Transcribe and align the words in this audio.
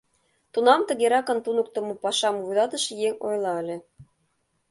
Тунам 0.53 0.81
тыгеракын 0.87 1.37
туныктымо 1.45 1.93
пашам 2.03 2.35
вуйлатыше 2.43 2.91
еҥ 3.07 3.13
ойла 3.27 3.51
ыле. 3.61 3.77